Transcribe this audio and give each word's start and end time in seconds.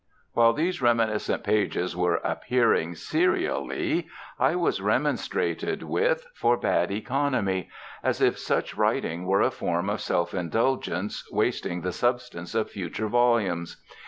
While 0.33 0.53
these 0.53 0.81
reminiscent 0.81 1.43
pages 1.43 1.95
were 1.95 2.21
appearing 2.23 2.95
serially 2.95 4.07
I 4.39 4.55
was 4.55 4.81
remonstrated 4.81 5.83
with 5.83 6.25
for 6.33 6.57
bad 6.57 6.89
economy; 6.89 7.69
as 8.01 8.19
if 8.19 8.39
such 8.39 8.75
writing 8.75 9.27
were 9.27 9.41
a 9.41 9.51
form 9.51 9.91
of 9.91 10.01
self 10.01 10.33
indulgence 10.33 11.29
wasting 11.31 11.81
the 11.81 11.91
substance 11.91 12.55
of 12.55 12.71
future 12.71 13.09
volumes. 13.09 13.77